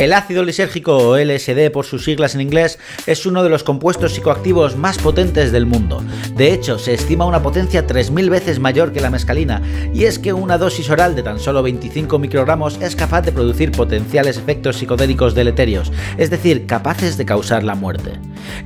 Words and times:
El 0.00 0.14
ácido 0.14 0.42
lisérgico 0.44 0.96
o 0.96 1.18
LSD 1.18 1.70
por 1.70 1.84
sus 1.84 2.04
siglas 2.04 2.34
en 2.34 2.40
inglés 2.40 2.78
es 3.06 3.26
uno 3.26 3.42
de 3.42 3.50
los 3.50 3.64
compuestos 3.64 4.14
psicoactivos 4.14 4.74
más 4.74 4.96
potentes 4.96 5.52
del 5.52 5.66
mundo. 5.66 6.02
De 6.36 6.54
hecho, 6.54 6.78
se 6.78 6.94
estima 6.94 7.26
una 7.26 7.42
potencia 7.42 7.86
3.000 7.86 8.30
veces 8.30 8.60
mayor 8.60 8.94
que 8.94 9.02
la 9.02 9.10
mescalina, 9.10 9.60
y 9.92 10.04
es 10.04 10.18
que 10.18 10.32
una 10.32 10.56
dosis 10.56 10.88
oral 10.88 11.14
de 11.14 11.22
tan 11.22 11.38
solo 11.38 11.62
25 11.62 12.18
microgramos 12.18 12.80
es 12.80 12.96
capaz 12.96 13.20
de 13.20 13.32
producir 13.32 13.72
potenciales 13.72 14.38
efectos 14.38 14.78
psicodélicos 14.78 15.34
deleterios, 15.34 15.92
es 16.16 16.30
decir, 16.30 16.64
capaces 16.64 17.18
de 17.18 17.26
causar 17.26 17.62
la 17.62 17.74
muerte. 17.74 18.12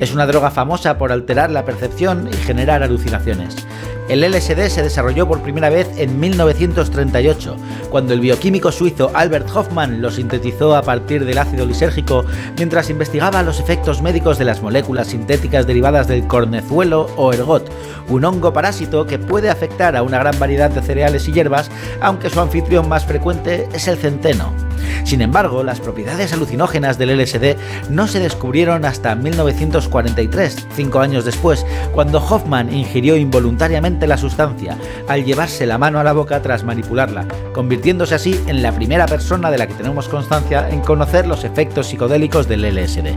Es 0.01 0.13
una 0.13 0.27
droga 0.27 0.51
famosa 0.51 0.99
por 0.99 1.13
alterar 1.13 1.51
la 1.51 1.65
percepción 1.65 2.29
y 2.33 2.37
generar 2.37 2.83
alucinaciones. 2.83 3.67
El 4.09 4.21
LSD 4.21 4.69
se 4.69 4.83
desarrolló 4.83 5.27
por 5.27 5.41
primera 5.41 5.71
vez 5.71 5.89
en 5.97 6.21
1938, 6.21 7.57
cuando 7.89 8.13
el 8.13 8.21
bioquímico 8.21 8.71
suizo 8.71 9.11
Albert 9.15 9.49
Hoffman 9.55 10.03
lo 10.03 10.11
sintetizó 10.11 10.77
a 10.77 10.83
partir 10.83 11.25
del 11.25 11.39
ácido 11.39 11.65
lisérgico 11.65 12.23
mientras 12.59 12.91
investigaba 12.91 13.43
los 13.43 13.61
efectos 13.61 14.03
médicos 14.03 14.37
de 14.37 14.45
las 14.45 14.61
moléculas 14.61 15.07
sintéticas 15.07 15.67
derivadas 15.67 16.07
del 16.07 16.27
cornezuelo 16.27 17.07
o 17.17 17.33
ergot, 17.33 17.71
un 18.09 18.27
hongo 18.27 18.53
parásito 18.53 19.07
que 19.07 19.19
puede 19.19 19.49
afectar 19.49 19.97
a 19.97 20.03
una 20.03 20.19
gran 20.19 20.39
variedad 20.39 20.71
de 20.71 20.83
cereales 20.83 21.27
y 21.27 21.33
hierbas, 21.33 21.71
aunque 22.03 22.29
su 22.29 22.41
anfitrión 22.41 22.87
más 22.87 23.07
frecuente 23.07 23.69
es 23.73 23.89
el 23.89 23.97
centeno. 23.97 24.53
Sin 25.05 25.21
embargo, 25.21 25.63
las 25.63 25.81
propiedades 25.81 26.33
alucinógenas 26.33 26.99
del 26.99 27.19
LSD 27.19 27.57
no 27.91 28.07
se 28.07 28.21
descubrieron 28.21 28.85
hasta 28.85 29.15
1943, 29.15 30.67
cinco 30.75 31.01
años 31.01 31.25
después, 31.25 31.67
cuando 31.93 32.19
Hoffman 32.19 32.73
ingirió 32.73 33.17
involuntariamente 33.17 34.07
la 34.07 34.17
sustancia 34.17 34.77
al 35.09 35.25
llevarse 35.25 35.67
la 35.67 35.79
mano 35.79 36.01
a 36.01 36.05
la 36.05 36.13
boca 36.13 36.41
tras 36.43 36.65
manipularla, 36.65 37.27
convirtiéndose 37.53 38.15
así 38.15 38.41
en 38.47 38.63
la 38.63 38.73
primera 38.73 39.07
persona 39.07 39.51
de 39.51 39.59
la 39.59 39.67
que 39.67 39.75
tenemos 39.75 40.09
constancia 40.09 40.69
en 40.71 40.81
conocer 40.81 41.27
los 41.27 41.45
efectos 41.45 41.89
psicodélicos 41.89 42.49
del 42.49 42.63
LSD. 42.63 43.15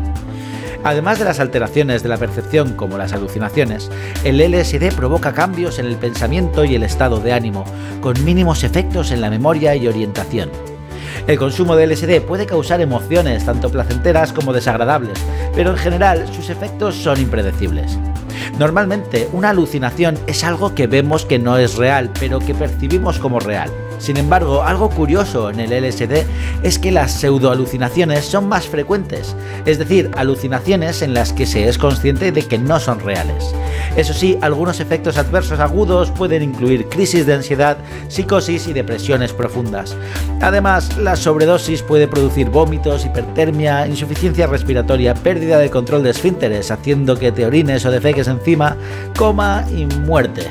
Además 0.84 1.20
de 1.20 1.26
las 1.26 1.40
alteraciones 1.40 2.04
de 2.04 2.10
la 2.10 2.18
percepción 2.18 2.74
como 2.74 2.98
las 2.98 3.14
alucinaciones, 3.14 3.90
el 4.24 4.40
LSD 4.40 4.96
provoca 4.96 5.34
cambios 5.34 5.80
en 5.80 5.86
el 5.86 5.98
pensamiento 5.98 6.64
y 6.64 6.76
el 6.76 6.84
estado 6.84 7.20
de 7.20 7.34
ánimo, 7.34 7.66
con 8.02 8.24
mínimos 8.24 8.64
efectos 8.64 9.12
en 9.12 9.22
la 9.22 9.30
memoria 9.30 9.76
y 9.76 9.88
orientación. 9.88 10.50
El 11.28 11.38
consumo 11.38 11.76
de 11.76 11.88
LSD 11.88 12.22
puede 12.22 12.46
causar 12.46 12.80
emociones 12.80 13.44
tanto 13.44 13.70
placenteras 13.70 14.32
como 14.32 14.54
desagradables, 14.54 15.20
pero 15.54 15.72
en 15.72 15.78
general 15.78 16.26
sus 16.34 16.50
efectos 16.50 16.96
son 16.96 17.20
impredecibles. 17.20 18.00
Normalmente 18.58 19.28
una 19.34 19.50
alucinación 19.50 20.18
es 20.26 20.46
algo 20.46 20.74
que 20.74 20.88
vemos 20.88 21.26
que 21.26 21.38
no 21.38 21.58
es 21.58 21.76
real, 21.76 22.12
pero 22.18 22.40
que 22.40 22.56
percibimos 22.56 23.20
como 23.20 23.42
real. 23.42 23.70
Sin 24.00 24.18
embargo, 24.18 24.64
algo 24.64 24.90
curioso 24.90 25.50
en 25.50 25.60
el 25.60 25.72
LSD 25.72 26.26
es 26.64 26.80
que 26.80 26.92
las 26.92 27.12
pseudoalucinaciones 27.14 28.26
son 28.26 28.48
más 28.48 28.68
frecuentes, 28.68 29.36
es 29.66 29.80
decir, 29.80 30.12
alucinaciones 30.16 31.02
en 31.02 31.14
las 31.14 31.34
que 31.34 31.46
se 31.46 31.68
es 31.68 31.78
consciente 31.78 32.32
de 32.32 32.44
que 32.44 32.58
no 32.58 32.80
son 32.80 33.00
reales. 33.00 33.54
Eso 33.96 34.14
sí, 34.14 34.38
algunos 34.42 34.80
efectos 34.80 35.18
adversos 35.18 35.60
agudos 35.60 36.12
pueden 36.12 36.44
incluir 36.44 36.88
crisis 36.90 37.26
de 37.26 37.34
ansiedad, 37.34 37.78
psicosis 38.08 38.68
y 38.68 38.74
depresiones 38.74 39.34
profundas. 39.34 39.96
Además, 40.42 40.98
la 40.98 41.16
sobredosis 41.16 41.82
puede 41.82 42.08
producir 42.08 42.50
vómitos, 42.50 43.06
hipertermia, 43.06 43.88
insuficiencia 43.88 44.48
respiratoria, 44.48 45.14
pérdida 45.16 45.58
de 45.58 45.70
control 45.70 46.04
de 46.04 46.12
esfínteres, 46.12 46.72
haciendo 46.72 47.18
que 47.18 47.32
te 47.32 47.46
orines 47.46 47.86
o 47.86 47.92
defeques 47.92 48.28
encima, 48.28 48.78
coma 49.18 49.66
y 49.76 49.86
muerte. 49.86 50.48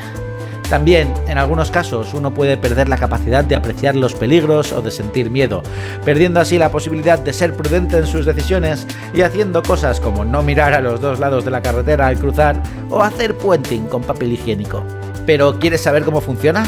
También, 0.69 1.14
en 1.28 1.39
algunos 1.39 1.70
casos, 1.70 2.12
uno 2.12 2.34
puede 2.34 2.56
perder 2.56 2.89
la 2.89 2.97
capacidad 2.97 3.45
de 3.45 3.55
apreciar 3.55 3.95
los 3.95 4.14
peligros 4.14 4.72
o 4.72 4.83
de 4.83 4.91
sentir 4.91 5.31
miedo, 5.31 5.62
perdiendo 6.05 6.41
así 6.41 6.59
la 6.59 6.70
posibilidad 6.70 7.19
de 7.20 7.33
ser 7.33 7.55
prudente 7.55 7.98
en 7.98 8.06
sus 8.06 8.27
decisiones 8.27 8.87
y 9.14 9.22
haciendo 9.22 9.62
cosas 9.62 10.00
como 10.00 10.25
no 10.25 10.42
mirar 10.42 10.75
a 10.75 10.81
los 10.81 11.00
dos 11.00 11.20
lados 11.20 11.44
de 11.44 11.53
la 11.53 11.62
carretera 11.62 12.09
al 12.09 12.19
cruzar 12.19 12.61
o 12.91 13.03
hacer 13.03 13.37
puenting 13.37 13.87
con 13.87 14.03
papel 14.03 14.33
higiénico. 14.33 14.83
¿Pero 15.25 15.59
quieres 15.59 15.82
saber 15.82 16.05
cómo 16.05 16.21
funciona? 16.21 16.65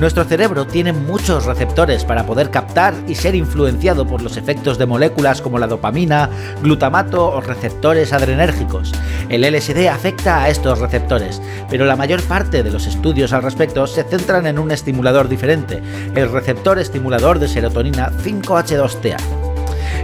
Nuestro 0.00 0.24
cerebro 0.24 0.66
tiene 0.66 0.94
muchos 0.94 1.44
receptores 1.44 2.06
para 2.06 2.24
poder 2.24 2.50
captar 2.50 2.94
y 3.06 3.14
ser 3.14 3.34
influenciado 3.34 4.06
por 4.06 4.22
los 4.22 4.38
efectos 4.38 4.78
de 4.78 4.86
moléculas 4.86 5.42
como 5.42 5.58
la 5.58 5.66
dopamina, 5.66 6.30
glutamato 6.62 7.26
o 7.26 7.42
receptores 7.42 8.14
adrenérgicos. 8.14 8.94
El 9.28 9.42
LSD 9.42 9.88
afecta 9.88 10.42
a 10.42 10.48
estos 10.48 10.78
receptores, 10.78 11.42
pero 11.68 11.84
la 11.84 11.96
mayor 11.96 12.22
parte 12.22 12.62
de 12.62 12.70
los 12.70 12.86
estudios 12.86 13.34
al 13.34 13.42
respecto 13.42 13.86
se 13.86 14.04
centran 14.04 14.46
en 14.46 14.58
un 14.58 14.70
estimulador 14.70 15.28
diferente, 15.28 15.82
el 16.14 16.32
receptor 16.32 16.78
estimulador 16.78 17.38
de 17.38 17.48
serotonina 17.48 18.10
5H2TA. 18.10 19.39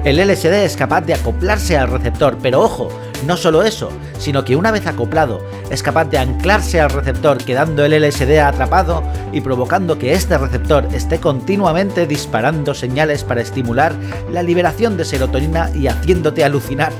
El 0.06 0.18
LSD 0.18 0.64
es 0.64 0.76
capaz 0.76 1.00
de 1.00 1.14
acoplarse 1.14 1.76
al 1.76 1.90
receptor, 1.90 2.38
pero 2.40 2.60
ojo, 2.60 2.90
no 3.26 3.36
solo 3.36 3.64
eso, 3.64 3.90
sino 4.20 4.44
que 4.44 4.54
una 4.54 4.70
vez 4.70 4.86
acoplado, 4.86 5.44
es 5.68 5.82
capaz 5.82 6.04
de 6.04 6.16
anclarse 6.16 6.80
al 6.80 6.90
receptor 6.90 7.38
quedando 7.38 7.84
el 7.84 8.00
LSD 8.00 8.38
atrapado 8.38 9.02
y 9.32 9.40
provocando 9.40 9.98
que 9.98 10.12
este 10.12 10.38
receptor 10.38 10.86
esté 10.92 11.18
continuamente 11.18 12.06
disparando 12.06 12.72
señales 12.72 13.24
para 13.24 13.40
estimular 13.40 13.96
la 14.30 14.44
liberación 14.44 14.96
de 14.96 15.04
serotonina 15.04 15.72
y 15.74 15.88
haciéndote 15.88 16.44
alucinar. 16.44 16.92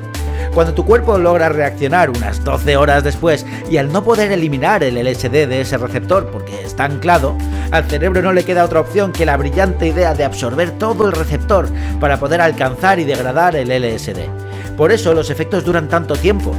Cuando 0.57 0.73
tu 0.73 0.87
cuerpo 0.87 1.19
logra 1.19 1.51
reaccionar 1.51 2.09
unas 2.09 2.43
12 2.43 2.79
horas 2.79 3.05
después 3.05 3.45
y 3.71 3.77
al 3.77 3.93
no 3.93 4.03
poder 4.03 4.33
eliminar 4.33 4.83
el 4.83 4.97
LSD 4.97 5.47
de 5.47 5.61
ese 5.61 5.77
receptor 5.77 6.31
porque 6.31 6.63
está 6.65 6.85
anclado, 6.85 7.37
al 7.73 7.85
cerebro 7.85 8.23
no 8.23 8.33
le 8.33 8.43
queda 8.43 8.65
otra 8.65 8.81
opción 8.81 9.13
que 9.13 9.27
la 9.27 9.37
brillante 9.37 9.87
idea 9.87 10.15
de 10.15 10.25
absorber 10.25 10.71
todo 10.71 11.05
el 11.05 11.13
receptor 11.13 11.69
para 12.01 12.19
poder 12.19 12.41
alcanzar 12.41 12.99
y 12.99 13.05
degradar 13.05 13.55
el 13.55 13.69
LSD. 13.69 14.31
Por 14.79 14.93
eso 14.93 15.13
los 15.13 15.29
efectos 15.29 15.63
duran 15.63 15.91
tanto 15.91 16.17
tiempo. 16.17 16.55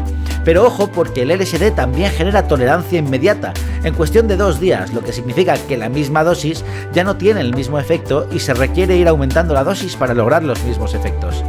Pero 0.46 0.68
ojo 0.68 0.92
porque 0.92 1.24
el 1.24 1.36
LSD 1.36 1.72
también 1.72 2.12
genera 2.12 2.48
tolerancia 2.48 3.00
inmediata, 3.00 3.52
en 3.84 3.96
cuestión 3.96 4.28
de 4.28 4.38
dos 4.38 4.60
días, 4.60 4.94
lo 4.94 5.02
que 5.02 5.12
significa 5.12 5.58
que 5.68 5.76
la 5.76 5.90
misma 5.90 6.24
dosis 6.24 6.64
ya 6.94 7.04
no 7.04 7.18
tiene 7.18 7.42
el 7.42 7.56
mismo 7.56 7.80
efecto 7.80 8.28
y 8.32 8.42
se 8.42 8.54
requiere 8.54 8.96
ir 8.96 9.08
aumentando 9.08 9.56
la 9.56 9.64
dosis 9.64 9.96
para 9.96 10.14
lograr 10.14 10.44
los 10.44 10.64
mismos 10.66 10.94
efectos. 10.94 11.44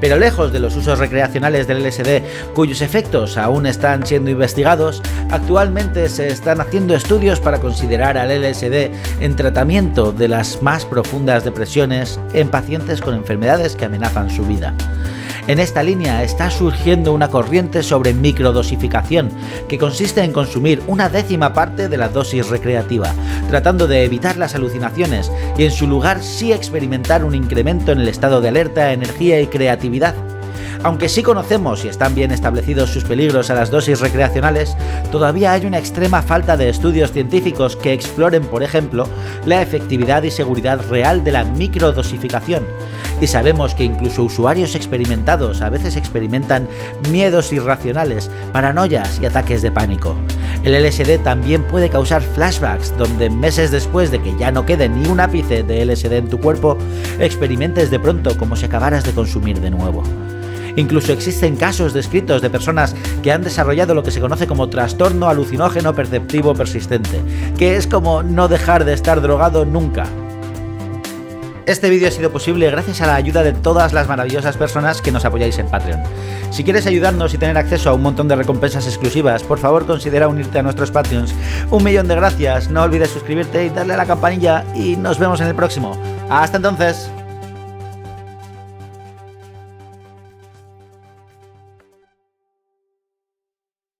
Pero 0.00 0.18
lejos 0.18 0.52
de 0.52 0.60
los 0.60 0.76
usos 0.76 0.98
recreacionales 0.98 1.66
del 1.66 1.82
LSD, 1.82 2.22
cuyos 2.54 2.80
efectos 2.80 3.36
aún 3.36 3.66
están 3.66 4.06
siendo 4.06 4.30
investigados, 4.30 5.02
actualmente 5.30 6.08
se 6.08 6.28
están 6.28 6.60
haciendo 6.60 6.94
estudios 6.94 7.40
para 7.40 7.58
considerar 7.58 8.18
al 8.18 8.28
LSD 8.28 8.90
en 9.20 9.36
tratamiento 9.36 10.12
de 10.12 10.28
las 10.28 10.62
más 10.62 10.84
profundas 10.84 11.44
depresiones 11.44 12.20
en 12.32 12.48
pacientes 12.48 13.00
con 13.00 13.14
enfermedades 13.14 13.76
que 13.76 13.86
amenazan 13.86 14.30
su 14.30 14.44
vida. 14.44 14.74
En 15.48 15.60
esta 15.60 15.84
línea 15.84 16.24
está 16.24 16.50
surgiendo 16.50 17.12
una 17.12 17.28
corriente 17.28 17.84
sobre 17.84 18.12
microdosificación, 18.12 19.30
que 19.68 19.78
consiste 19.78 20.24
en 20.24 20.32
consumir 20.32 20.82
una 20.88 21.08
décima 21.08 21.52
parte 21.52 21.88
de 21.88 21.96
la 21.96 22.08
dosis 22.08 22.48
recreativa, 22.48 23.14
tratando 23.48 23.86
de 23.86 24.02
evitar 24.02 24.36
las 24.38 24.56
alucinaciones 24.56 25.30
y 25.56 25.62
en 25.62 25.70
su 25.70 25.86
lugar 25.86 26.20
sí 26.20 26.52
experimentar 26.52 27.24
un 27.24 27.36
incremento 27.36 27.92
en 27.92 28.00
el 28.00 28.08
estado 28.08 28.40
de 28.40 28.48
alerta, 28.48 28.92
energía 28.92 29.40
y 29.40 29.46
creatividad. 29.46 30.16
Aunque 30.82 31.08
sí 31.08 31.22
conocemos 31.22 31.84
y 31.84 31.88
están 31.88 32.14
bien 32.14 32.32
establecidos 32.32 32.90
sus 32.90 33.04
peligros 33.04 33.48
a 33.48 33.54
las 33.54 33.70
dosis 33.70 34.00
recreacionales, 34.00 34.76
todavía 35.10 35.52
hay 35.52 35.64
una 35.64 35.78
extrema 35.78 36.22
falta 36.22 36.56
de 36.56 36.68
estudios 36.68 37.12
científicos 37.12 37.76
que 37.76 37.92
exploren, 37.92 38.44
por 38.44 38.62
ejemplo, 38.62 39.08
la 39.46 39.62
efectividad 39.62 40.24
y 40.24 40.30
seguridad 40.30 40.80
real 40.88 41.22
de 41.24 41.32
la 41.32 41.44
microdosificación. 41.44 42.64
Y 43.20 43.26
sabemos 43.26 43.74
que 43.74 43.84
incluso 43.84 44.24
usuarios 44.24 44.74
experimentados 44.74 45.62
a 45.62 45.70
veces 45.70 45.96
experimentan 45.96 46.68
miedos 47.10 47.52
irracionales, 47.52 48.30
paranoias 48.52 49.18
y 49.20 49.26
ataques 49.26 49.62
de 49.62 49.70
pánico. 49.70 50.14
El 50.64 50.74
LSD 50.74 51.22
también 51.22 51.62
puede 51.62 51.88
causar 51.88 52.22
flashbacks, 52.22 52.96
donde 52.98 53.30
meses 53.30 53.70
después 53.70 54.10
de 54.10 54.20
que 54.20 54.36
ya 54.38 54.50
no 54.50 54.66
quede 54.66 54.88
ni 54.88 55.06
un 55.08 55.20
ápice 55.20 55.62
de 55.62 55.84
LSD 55.84 56.12
en 56.12 56.28
tu 56.28 56.38
cuerpo, 56.38 56.76
experimentes 57.18 57.90
de 57.90 58.00
pronto 58.00 58.36
como 58.36 58.56
si 58.56 58.66
acabaras 58.66 59.04
de 59.04 59.12
consumir 59.12 59.60
de 59.60 59.70
nuevo. 59.70 60.02
Incluso 60.76 61.12
existen 61.12 61.56
casos 61.56 61.94
descritos 61.94 62.42
de 62.42 62.50
personas 62.50 62.94
que 63.22 63.32
han 63.32 63.42
desarrollado 63.42 63.94
lo 63.94 64.02
que 64.02 64.10
se 64.10 64.20
conoce 64.20 64.46
como 64.46 64.68
trastorno 64.68 65.28
alucinógeno 65.28 65.94
perceptivo 65.94 66.54
persistente, 66.54 67.22
que 67.56 67.76
es 67.76 67.86
como 67.86 68.22
no 68.22 68.46
dejar 68.46 68.84
de 68.84 68.92
estar 68.92 69.22
drogado 69.22 69.64
nunca. 69.64 70.06
Este 71.66 71.90
vídeo 71.90 72.06
ha 72.06 72.12
sido 72.12 72.30
posible 72.30 72.70
gracias 72.70 73.00
a 73.00 73.08
la 73.08 73.16
ayuda 73.16 73.42
de 73.42 73.52
todas 73.52 73.92
las 73.92 74.06
maravillosas 74.06 74.56
personas 74.56 75.02
que 75.02 75.10
nos 75.10 75.24
apoyáis 75.24 75.58
en 75.58 75.66
Patreon. 75.66 76.00
Si 76.50 76.62
quieres 76.62 76.86
ayudarnos 76.86 77.34
y 77.34 77.38
tener 77.38 77.58
acceso 77.58 77.90
a 77.90 77.94
un 77.94 78.02
montón 78.02 78.28
de 78.28 78.36
recompensas 78.36 78.86
exclusivas, 78.86 79.42
por 79.42 79.58
favor 79.58 79.84
considera 79.84 80.28
unirte 80.28 80.60
a 80.60 80.62
nuestros 80.62 80.92
Patreons. 80.92 81.34
Un 81.72 81.82
millón 81.82 82.06
de 82.06 82.14
gracias, 82.14 82.70
no 82.70 82.84
olvides 82.84 83.10
suscribirte 83.10 83.66
y 83.66 83.70
darle 83.70 83.94
a 83.94 83.96
la 83.96 84.06
campanilla 84.06 84.64
y 84.76 84.94
nos 84.94 85.18
vemos 85.18 85.40
en 85.40 85.48
el 85.48 85.56
próximo. 85.56 86.00
Hasta 86.30 86.58
entonces. 86.58 87.10